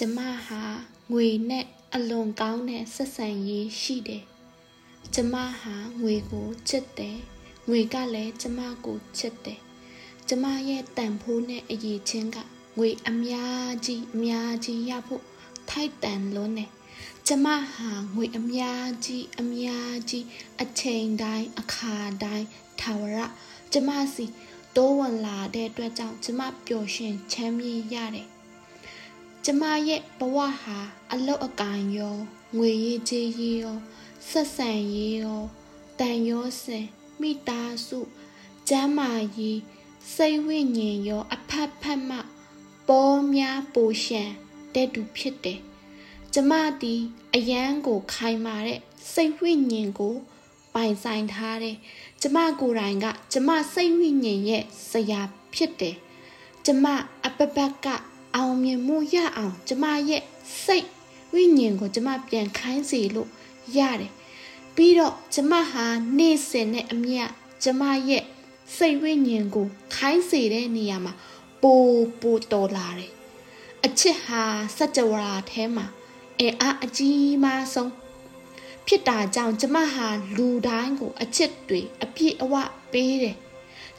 [0.00, 0.62] ကျမဟာ
[1.12, 4.24] ငွေနဲ့အလွန်ကောင်းတဲ့ဆက်ဆံရေးရှိတယ်။
[5.14, 7.18] ကျမဟာငွေကိုချစ်တယ်။
[7.68, 9.60] ငွေကလည်းကျမကိုချစ်တယ်။
[10.28, 12.36] ကျမရဲ့တန်ဖိုးနဲ့အရေးချင်းက
[12.78, 15.24] ငွေအများကြီးအများကြီးရဖို့
[15.70, 16.70] ထိုက်တန်လွန်းတယ်။
[17.26, 20.24] ကျမဟာငွေအများကြီးအများကြီး
[20.62, 22.46] အချိန်တိုင်းအခါတိုင်း
[22.80, 23.18] ထာဝရ
[23.72, 24.24] ကျမစီ
[24.76, 28.28] တိုးဝင်လာတဲ့အတွက်ကြောင့်ကျမပျော်ရွှင်ချမ်းမြေ့ရတယ်
[29.50, 30.78] ကျမရဲ့ဘဝဟာ
[31.12, 32.16] အလုတ်အကင်ရော
[32.56, 33.78] ငွေရေးကြေးရေးရော
[34.28, 35.42] ဆက်ဆံရေးရော
[35.98, 36.86] တန်ရောစင်
[37.20, 38.00] မိသားစု
[38.68, 39.60] ကျမ်းမာရေး
[40.14, 42.18] စိတ်ဝိညာဉ်ရော အဖက်ဖက်မှ
[42.88, 44.22] ပေါ်များပူရှံ
[44.74, 45.60] တဲ့သူဖြစ်တယ်။
[46.32, 47.00] ကျမသည်
[47.34, 48.80] အယမ်းကိုခိုင်မာတဲ့
[49.12, 50.14] စိတ်ဝိညာဉ်ကို
[50.74, 51.76] ပိုင်ဆိုင်ထားတယ်။
[52.20, 55.20] ကျမကိုယ်တိုင်က ကျမစိတ်ဝိညာဉ်ရဲ့ဆရာ
[55.54, 55.96] ဖြစ်တယ်။
[56.64, 56.86] ကျမ
[57.24, 57.88] အပပက
[58.36, 60.22] အောင်မြင်မှုရအောင်ကျမရဲ့
[60.64, 60.88] စိတ်
[61.32, 63.28] ဝိညာဉ်ကိုကျမပြန်ခိုင်းစေလို့
[63.76, 64.12] ရတယ်
[64.74, 65.86] ပြီးတော့ကျမဟာ
[66.18, 67.22] နေ့စဉ်နဲ့အမျှ
[67.62, 68.24] ကျမရဲ့
[68.76, 71.14] စိတ်ဝိညာဉ်ကိုခိုင်းစေတဲ့နေရာမှာ
[71.62, 71.84] ပို
[72.20, 73.12] ပိုတော်လာတယ်
[73.84, 74.42] အချစ်ဟာ
[74.76, 75.86] စัจ java ထဲမှာ
[76.40, 77.92] အင်အားအကြီးမားဆုံး
[78.86, 82.54] ဖြစ်တာကြောင့်ကျမဟာလူတိုင်းကို အချစ်တွေအပြည့်အဝ
[82.92, 83.36] ပေးတယ်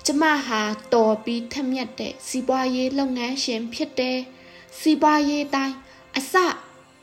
[0.05, 0.61] ကျမဟာ
[0.93, 4.17] တော်ပြီးထက်မြက်တဲ့စီးပွားရေးလုပ်ငန်းရှင်ဖြစ်တယ်။
[4.79, 5.75] စီးပွားရေးတိုင်း
[6.17, 6.33] အစ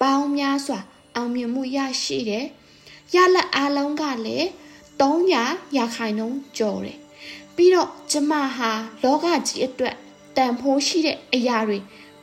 [0.01, 0.81] ပေါင်းများစွာ
[1.15, 2.47] အောင်မြင်မှုရရှိတယ်။
[3.15, 4.47] ရလက်အားလုံးကလည်း
[5.01, 6.99] 300ရာခိုင်နှုန်းကျော်တယ်။
[7.57, 8.71] ပြီးတော့ကျမဟာ
[9.03, 9.97] လောကကြီးအတွက်
[10.37, 11.79] တန်ဖိုးရှိတဲ့အရာတွေ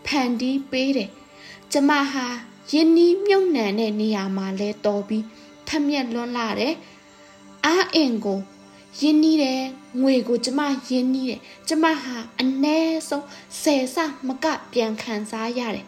[0.06, 1.10] ဖန်တီးပေးတယ်။
[1.72, 2.26] ကျမဟာ
[2.72, 5.26] ယင်းနီးမြုပ်နှံတဲ့နေရာမှာလဲတော်ပြီး
[5.68, 6.74] ထက်မြက်လွန်းလာတယ်။
[7.66, 8.40] အားအင်ကို
[9.00, 9.62] ရင်းနှီးတယ်
[10.02, 12.78] ငွေကို ကျမရင်းနှီးတယ်ကျမဟာအ ਨੇ
[13.10, 13.26] ဆုံး
[13.62, 15.86] ဆယ်ဆမကပြန်ခံစားရတယ်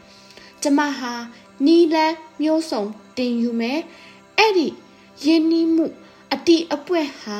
[0.63, 1.13] ကျမဟာ
[1.65, 2.83] နီလန်းမျိုးစုံ
[3.17, 3.79] တင်ယူမယ်
[4.37, 4.67] အဲ့ဒီ
[5.23, 5.85] ရင်းနှီးမှု
[6.33, 7.39] အတိအပွက်ဟာ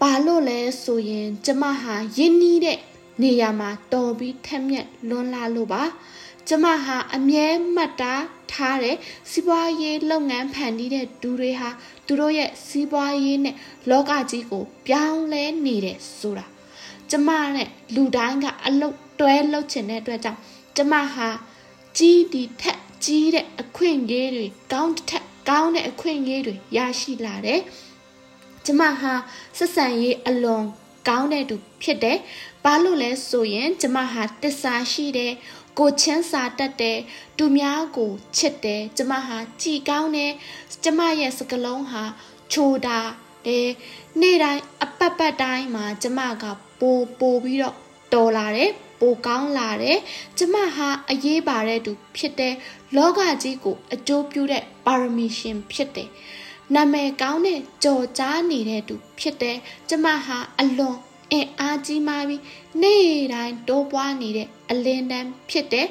[0.00, 2.78] ဘာလို့လဲဆိုရင် ကျမဟာရင်းနှီးတဲ့
[3.22, 5.82] နေရာမှာတော်ပြီးထက်မြက်လွန်းလာလို့ပါ
[6.48, 8.14] ကျမဟာအမြဲမှတ်တာ
[8.52, 8.96] ထားတဲ့
[9.30, 11.70] စီးပွားရေးလုပ်ငန်းဖန်တီးတဲ့သူတွေဟာ
[12.06, 13.56] သူတို့ရဲ့စီးပွားရေးနဲ့
[13.90, 16.46] လောကကြီးကို ပြောင်းလဲနေတယ်ဆိုတာ
[17.10, 20.40] ကျမနဲ့လူတိုင်းကအလုတ်တွဲလှုပ်ချင်တဲ့အတွက်ကြောင့်
[20.76, 21.28] ကျမဟာ
[21.98, 27.60] ကြီးဒီထက်ကြီးတဲ့အခွင့်အရေးတွေကောင်းထက်ကောင်းတဲ့အခွင့်အရေးတွေရရှိလာတယ်
[28.64, 29.12] ကျမဟာ
[29.58, 30.64] ဆက်ဆံရေးအလွန်
[31.08, 32.18] ကောင်းတဲ့သူဖြစ်တယ်။
[32.64, 35.32] ဘာလို့လဲဆိုရင်ကျမဟာတစ္ဆာရှိတယ်
[35.78, 36.98] ကိုချမ်းစာတတ်တယ်
[37.38, 40.32] သူများကိုချစ်တယ်ကျမဟာကြည်ကောင်းတယ်
[40.84, 42.02] ကျမရဲ့စကလုံးဟာ
[42.52, 42.98] ချိုတာ
[43.46, 43.68] တယ်
[44.20, 46.44] နေ့တိုင်းအပတ်ပတ်တိုင်းမှာကျမက
[46.80, 47.76] ပိုပိုပြီးတော့
[48.14, 48.70] တော်လာတယ်
[49.00, 49.98] ပိုကောင်းလာတယ်
[50.38, 52.54] ကျမဟာအရေးပါတဲ့သူဖြစ်တယ်
[52.96, 56.08] လောကကြီးကိုအကျိုးပြုတဲ့ပါရမီရှင်ဖြစ်တယ်
[56.74, 59.58] နာမည်ကောင်းတဲ့ကြော်ကြားနေတဲ့သူဖြစ်တယ်
[59.88, 60.98] ကျမဟာအလွန်
[61.32, 62.42] အင်အားကြီးမားပြီး
[62.82, 65.86] နေ့တိုင်းတိုးပွားနေတဲ့အလင်းတန်းဖြစ်တဲ့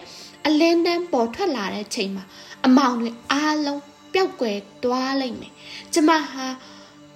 [0.47, 2.23] အလင်းတန်းပေါ်ထွက်လာတဲ့ချိန်မှာ
[2.65, 3.81] အမောင်တွေအားလုံး
[4.13, 5.53] ပျောက်ကွယ်သွားလိမ့်မယ်
[5.93, 6.45] ကျမဟာ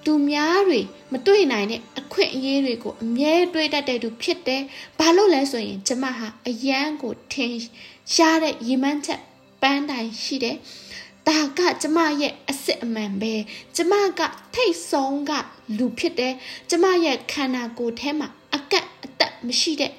[0.05, 0.79] သူများတွေ
[1.11, 4.61] မတွေ့နိုင်တဲ့အခွင့်အရေးတွေကိုအမြဲတွေးတတ်တဲ့သူဖြစ်တယ်။
[4.99, 7.55] ဘာလို့လဲဆိုရင် ကျမဟာအယမ်းကိုထင်
[8.13, 9.21] ရှားတဲ့ရည်မှန်းချက်
[9.61, 10.57] ပန်းတိုင်ရှိတယ်။
[11.27, 13.33] ဒါကကျမရဲ့အစ်စ်အမှန်ပဲ။
[13.75, 14.21] ကျမက
[14.53, 15.31] ထိတ်ဆုံးက
[15.77, 16.33] လူဖြစ်တယ်။
[16.69, 19.91] ကျမရဲ့ခန္ဓာကိုယ်ထဲမှာအကန့်အသက်မရှိတဲ့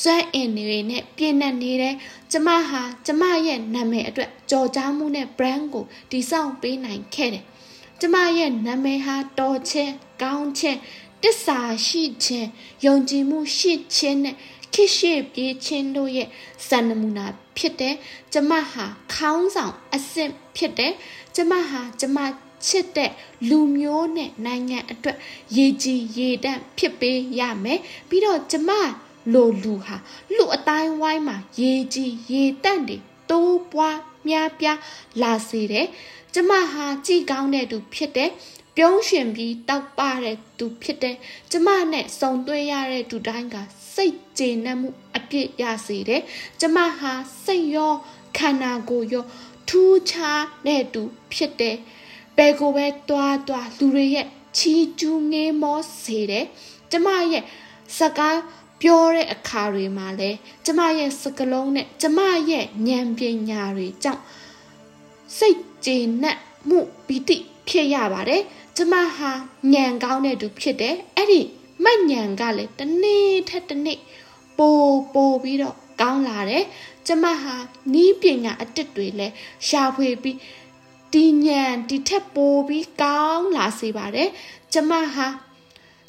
[0.00, 1.94] စွမ်းအင်တွေနဲ့ပြည့်နှက်နေတဲ့
[2.32, 7.44] ကျမဟာကျမရဲ့နာမည်အတွက်ကြော်ကြားမှုနဲ့ brand ကိုတည်ဆောက်ပေးနိုင်ခဲ့တယ်။
[8.00, 9.92] ကျမရဲ့နာမည်ဟာတော်ချင်း
[10.22, 10.78] ကောင်းချင်း
[11.22, 12.48] တစ္ဆာရှိခြင်း
[12.84, 14.36] ယုံကြည်မှုရှိခြင်းနဲ့
[14.74, 16.28] ခိရှိပြေးခြင်းတို့ရဲ့
[16.68, 17.26] စံနမူနာ
[17.56, 17.94] ဖြစ်တဲ့
[18.32, 20.92] ကျမဟာခေါင်းဆောင်အဆင့်ဖြစ်တဲ့
[21.34, 22.18] ကျမဟာကျမ
[22.66, 23.10] ချစ်တဲ့
[23.48, 25.16] လူမျိုးနဲ့နိုင်ငံအတွက်
[25.56, 28.70] ရည်ကြည်ရည်တန့်ဖြစ်ပေးရမယ်ပြီးတော့ကျမ
[29.32, 29.96] လိုလူဟာ
[30.36, 32.96] လူအတိုင်းဝိုင်းမှာရေကြီးရေတန့်တွေ
[33.30, 33.98] တိုးပွား
[34.28, 34.78] များပြား
[35.22, 35.86] လာစေတယ်
[36.34, 38.30] ကျမဟာကြည်ကောင်းတဲ့သူဖြစ်တယ်
[38.76, 41.16] ပြုံးရှင်ပြီးတောက်ပတဲ့သူဖြစ်တယ်
[41.50, 43.56] ကျမနဲ့စုံတွေ့ရတဲ့သူတိုင်းက
[43.94, 46.22] စိတ်ကျေနပ်မှုအပြည့်ရစေတယ်
[46.60, 47.12] ကျမဟာ
[47.44, 47.94] စိတ်ရော
[48.38, 49.24] ခန္ဓာကိုယ်ရော
[49.68, 51.76] ထူးခြားတဲ့သူဖြစ်တယ်
[52.36, 54.26] ဘယ်ကိုပဲတွားတွားလူတွေရဲ့
[54.56, 56.46] ချီကျူးငေးမောစေတယ်
[56.90, 57.44] ကျမရဲ့
[57.98, 58.38] စကား
[58.80, 60.30] ပြောတဲ့အခါတွေမှာလဲ
[60.64, 62.20] ကျမရဲ့စကလုံးနဲ့ကျမ
[62.50, 64.22] ရဲ့ဉာဏ်ပညာတွေကြောင့်
[65.38, 66.38] စိတ်ကျေနပ်
[66.68, 67.36] မှုပီတိ
[67.68, 68.42] ဖြစ်ရပါတယ်
[68.76, 69.30] ကျမဟာ
[69.72, 71.40] ဉာဏ်ကောင်းတဲ့သူဖြစ်တယ်အဲ့ဒီ
[71.84, 74.00] မဉဏ်ကလည်းတနေ့ထက်တနေ့
[74.58, 74.78] ပို
[75.14, 76.64] ပိုပြီးတော့ကောင်းလာတယ်
[77.06, 77.54] ကျမဟာ
[77.92, 79.28] နီးပညာအတစ်တွေလဲ
[79.68, 80.38] ရှာဖွေပြီး
[81.12, 84.28] တီညံဒီထက်ပိုပြီးကောင်းလာစေပါတယ်
[84.72, 85.26] ကျမဟာ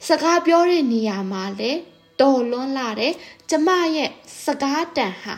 [0.07, 1.71] စကားပြောတဲ့နေရာမှာလဲ
[2.21, 3.13] တော်လွန်းလာတယ်
[3.49, 4.09] ကျမရဲ့
[4.43, 5.35] စကားတန်ဟာ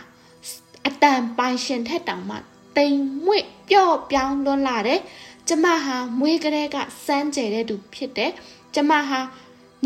[0.87, 2.35] အတန်ပိုင်ရှင်ထက်တောင်မှ
[2.77, 5.01] တိမ်မွေ့ပျော့ပြောင်းလွန်းလာတယ်
[5.49, 8.31] ကျမဟာမွေးကလေးကစမ်းကြဲတဲ့သူဖြစ်တယ်
[8.73, 9.19] ကျမဟာ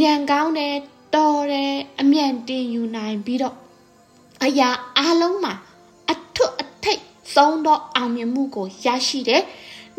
[0.01, 0.75] ညံကောင်းတယ်
[1.15, 3.55] တော်တယ်အမြန်တင်ယူနိုင်ပြီးတော့
[4.43, 5.53] အရာအလုံးမှာ
[6.11, 7.03] အထွတ်အထိပ်
[7.35, 9.43] ဆုံးသောအောင်မြင်မှုကိုရရှိတယ်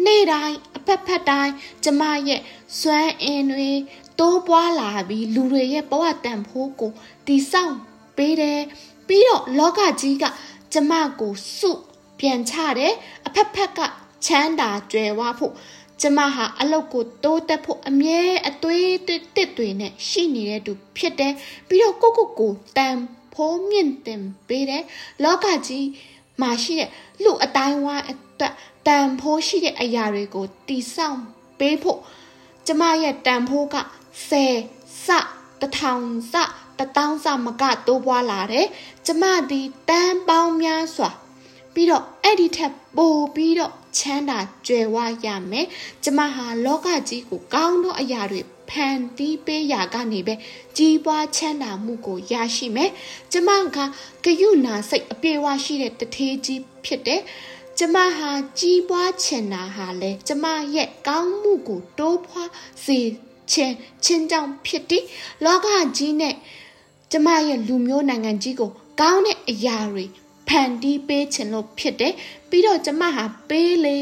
[0.04, 1.52] နေ့တိုင်းအဖက်ဖက်တိုင်း
[1.84, 2.40] ကျမရဲ့
[2.80, 3.70] စွမ်းအင်တွေ
[4.18, 6.92] တိုးပွားလာပြီးလူတွေရဲ့ဘဝတန်ဖိုးကို
[7.26, 7.76] တိဆောက်
[8.16, 8.60] ပေးတယ်
[9.06, 10.24] ပြီးတော့လောကကြီးက
[10.72, 11.70] ကျမကိုစု
[12.18, 12.92] ပြန်ချတယ်
[13.26, 13.80] အဖက်ဖက်က
[14.26, 15.54] ချမ်းသာကြွယ်ဝဖို့
[16.00, 19.10] ကျမဟာအလုတ်ကိုတိုးတက်ဖို့အမြဲအသွေးတ
[19.42, 21.34] စ်တွေနဲ့ရှိနေတဲ့သူဖြစ်တယ်
[21.68, 22.96] ပြီးတော့ကိုကိုကိုတန်
[23.34, 24.84] ဖိုးမြင့်တင်ပေးတယ်
[25.22, 25.88] လောကကြီး
[26.40, 26.88] မှာရှိတဲ့
[27.24, 28.54] လူအတိုင်းဝိုင်းအတွက်
[28.86, 31.20] တန်ဖိုးရှိတဲ့အရာတွေကိုတိဆောက်
[31.58, 32.00] ပေးဖို့
[32.66, 33.76] ကျမရဲ့တန်ဖိုးက
[34.42, 35.08] 10စ
[35.60, 36.34] တထောင်စ
[36.78, 38.66] တထောင်စမကတိုးပွားလာတယ်
[39.06, 41.10] ကျမဒီတန်ပေါင်းများစွာ
[41.74, 44.96] ပြီးတော့အဲ့ဒီထက်ပိုပြီးတော့ ချမ်းသာကြွယ်ဝ
[45.26, 45.66] ရမယ်
[46.04, 48.40] ကျမဟာလောကကြီးကိုကောင်းသောအရာတွေ
[48.70, 50.34] ဖန်တီးပေးရာကနေပဲ
[50.76, 52.90] ကြီးပွားချမ်းသာမှုကိုရရှိမယ်
[53.32, 53.78] ကျမက
[54.24, 57.22] ဂယုနာစိတ်အပြေဝရှိတဲ့တထေးကြီးဖြစ်တယ်
[57.78, 62.50] ကျမဟာကြီးပွားချင်တာဟာလေကျမရဲ့ကောင်းမှုကိုတိုးဖွား
[62.84, 62.98] စေ
[63.52, 63.74] ခြင်း
[64.04, 65.04] ချင်းကြောင့်ဖြစ်သည်
[65.44, 65.66] လောက
[65.96, 66.34] ကြီးနဲ့
[67.12, 70.04] ကျမရဲ့လူမျိုးနိုင်ငံကြီးကိုကောင်းတဲ့အရာတွေ
[70.48, 72.14] ဖန်တီးပေးခြင်းလို့ဖြစ်တယ်
[72.50, 73.98] ပြီးတော့ကျမဟာပေးလေ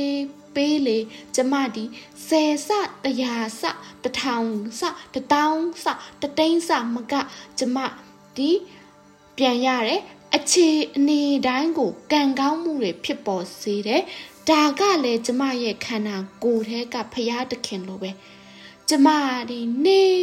[0.54, 0.98] ပေးလေ
[1.34, 1.84] ကျမဒီ
[2.28, 2.68] ဆယ်ဆ
[3.04, 3.62] တရာဆ
[4.04, 4.50] တထောင်
[4.80, 4.82] ဆ
[5.14, 5.86] တတောင်းဆ
[6.22, 7.14] တသိန်းဆမက
[7.58, 7.78] ကျမ
[8.36, 8.50] ဒီ
[9.36, 10.00] ပြန်ရတယ်
[10.36, 14.02] အခြေအနေတိုင်းကိုကံကောင်းမှုတွေဖြစ်ပေါ်စေတယ်
[14.48, 18.10] ဒါကလည်းကျမရဲ့ခန္ဓာကိုယ်ထဲကဖရာသခင်လိုပဲ
[18.88, 19.08] ကျမ
[19.50, 20.20] ဒီနေ့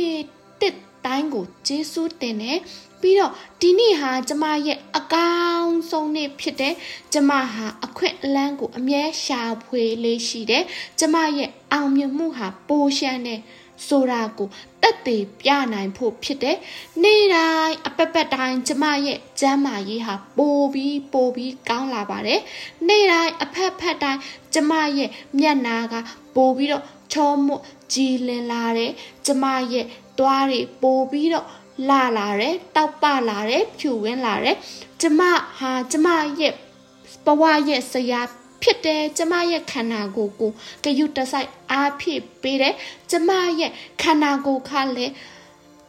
[0.61, 2.59] တစ် တိုင်းကိုကျေးဇူးတင်တယ်
[3.01, 6.75] ပြီးတော့ဒီနေ့ဟာကျမရဲ့အကောင်းဆုံးနေ့ဖြစ်တယ်
[7.13, 10.63] ကျမဟာအခွင့်အလန်းကိုအမြဲရှာဖွေလေးရှိတယ်
[10.99, 13.41] ကျမရဲ့အောင်မြင်မှုဟာပိုရှမ်းတယ်
[13.87, 14.49] ဆိုတာကို
[14.81, 16.57] တက်တည်ပြနိုင်ဖို့ဖြစ်တယ်။
[17.03, 22.39] နေ့တိုင်းအပက်ပက်တိုင်းကျမရဲ့ကျမ်းမာရေးဟာပိုပြီးပိုပြီးကောင်းလာပါတယ်။
[22.87, 24.21] နေ့တိုင်းအဖက်ဖက်တိုင်း
[24.53, 25.09] ကျမရဲ့
[25.39, 25.93] မျက်နာက
[26.35, 26.83] ပိုပြီးတော့
[27.13, 27.57] ချောမွ
[27.93, 28.91] ကြည်လင်လာတယ်။
[29.25, 29.85] ကျမရဲ့
[30.19, 31.47] သွားတွေပိုပြီးတော့
[31.89, 34.57] လာလာတယ်တောက်ပလာတယ်ဖြူဝင်းလာတယ်
[35.01, 35.21] ကျမ
[35.57, 36.07] ဟာကျမ
[36.39, 36.53] ရဲ့
[37.25, 38.21] ဘဝရဲ့ဆရာ
[38.61, 40.51] ဖြစ်တယ်ကျမရဲ့ခန္ဓာကိုယ်ကို
[40.83, 42.75] ကယူတဆိုင်အားဖြစ်ပေးတယ်
[43.11, 43.29] ကျမ
[43.59, 43.71] ရဲ့
[44.01, 45.07] ခန္ဓာကိုယ်ခါလဲ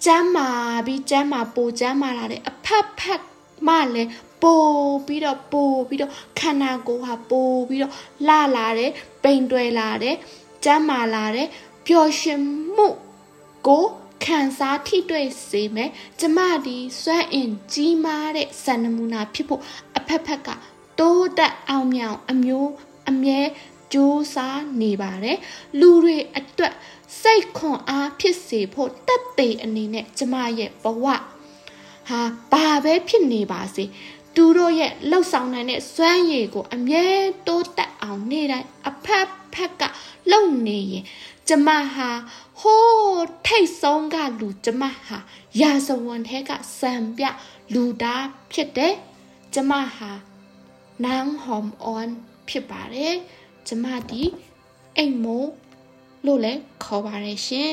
[0.05, 0.49] ကျမ်းမာ
[0.87, 3.23] ပြီးကျမ်းမာပိုကျမ်းမာလာတယ်အဖက်ဖက်
[3.67, 4.11] မှလည်း
[4.43, 4.65] ပို
[5.07, 7.93] ပြီးတော့ပိုပြီးတော့ခန္ဓာကိုယ်ဟာပိုပြီးတော့
[8.27, 8.91] လှလာတယ်
[9.25, 10.17] ပိန်တွယ်လာတယ်
[10.65, 11.49] ကျမ်းမာလာတယ်
[11.87, 12.41] ပျော်ရွှင်
[12.75, 12.89] မှု
[13.67, 13.85] ကို
[14.25, 19.63] ခံစားထိတွေ့စေမယ်ကျမဒီစွမ်းအင်ကြီးမားတဲ့စံနမူနာဖြစ်ဖို့
[19.97, 20.49] အဖက်ဖက်က
[20.99, 22.71] တိုးတက်အောင်မြောင်အမျိုး
[23.09, 23.41] အမြဲ
[23.93, 25.39] ကြိုးစားနေပါတယ်
[25.81, 26.75] လူတွေအတွက်
[27.23, 32.21] စိတ်ခွန်အားဖြစ်စေဖို့တက်သေးအနေနဲ့ကျမရဲ့ဘဝဟာ
[32.53, 33.85] ဘာပဲဖြစ်နေပါစေ
[34.35, 37.07] သူတို့ရဲ့လှုပ်ဆောင်နိုင်တဲ့စွမ်းရည်ကိုအမြဲ
[37.47, 39.83] တိုးတက်အောင်နေ့တိုင်းအဖက်ဖက်က
[40.31, 41.05] လှုပ်နေရင်
[41.49, 42.11] ကျမဟာ
[42.61, 45.19] ဟိုးထိတ်ဆုံးကလူကျမဟာ
[45.61, 47.25] ရာဇဝင်ထဲကစံပြ
[47.75, 48.95] လူသားဖြစ်တယ်
[49.55, 50.11] ကျမဟာ
[51.05, 52.09] နန်းဟ ோம் အွန်
[52.49, 53.15] ဖြစ်ပါတယ်
[53.67, 54.23] ကျမဒီ
[54.97, 55.51] အိမ်မိုး
[56.25, 57.73] လို့လည်းခေါ်ပါတယ်ရှင်